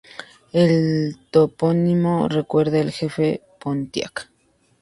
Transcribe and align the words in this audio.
El 0.51 1.15
topónimo 1.29 2.27
recuerda 2.27 2.79
el 2.79 2.91
Jefe 2.91 3.43
Pontiac. 3.59 4.31